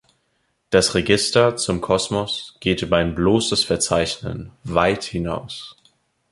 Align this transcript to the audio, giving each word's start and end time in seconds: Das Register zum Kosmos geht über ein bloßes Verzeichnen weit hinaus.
Das 0.71 0.95
Register 0.95 1.57
zum 1.57 1.79
Kosmos 1.79 2.55
geht 2.59 2.81
über 2.81 2.97
ein 2.97 3.13
bloßes 3.13 3.63
Verzeichnen 3.63 4.51
weit 4.63 5.03
hinaus. 5.03 5.77